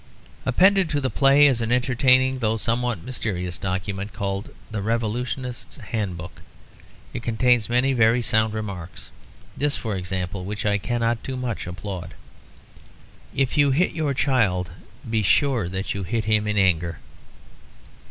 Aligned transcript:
Appended 0.47 0.89
to 0.89 0.99
the 0.99 1.11
play 1.11 1.45
is 1.45 1.61
an 1.61 1.71
entertaining 1.71 2.39
though 2.39 2.57
somewhat 2.57 3.03
mysterious 3.03 3.59
document 3.59 4.13
called 4.13 4.49
"The 4.71 4.81
Revolutionist's 4.81 5.75
Handbook." 5.77 6.41
It 7.13 7.21
contains 7.21 7.69
many 7.69 7.93
very 7.93 8.23
sound 8.23 8.55
remarks; 8.55 9.11
this, 9.55 9.77
for 9.77 9.95
example, 9.95 10.43
which 10.43 10.65
I 10.65 10.79
cannot 10.79 11.23
too 11.23 11.37
much 11.37 11.67
applaud: 11.67 12.15
"If 13.35 13.59
you 13.59 13.69
hit 13.69 13.91
your 13.91 14.15
child, 14.15 14.71
be 15.07 15.21
sure 15.21 15.69
that 15.69 15.93
you 15.93 16.01
hit 16.01 16.25
him 16.25 16.47
in 16.47 16.57
anger." 16.57 16.97